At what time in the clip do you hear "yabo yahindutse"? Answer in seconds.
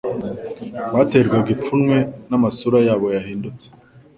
2.87-3.65